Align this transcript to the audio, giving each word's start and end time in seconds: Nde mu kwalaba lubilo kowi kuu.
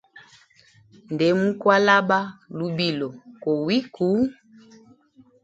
Nde 1.13 1.27
mu 1.39 1.49
kwalaba 1.59 2.19
lubilo 2.57 3.09
kowi 3.43 3.77
kuu. 3.95 4.23